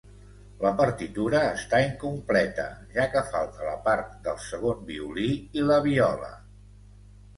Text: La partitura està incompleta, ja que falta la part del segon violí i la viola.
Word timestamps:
La 0.61 0.69
partitura 0.77 1.41
està 1.49 1.81
incompleta, 1.89 2.65
ja 2.95 3.05
que 3.17 3.23
falta 3.35 3.67
la 3.69 3.75
part 3.89 4.17
del 4.29 4.43
segon 4.47 4.83
violí 4.91 5.29
i 5.61 5.67
la 5.69 5.79
viola. 5.91 6.33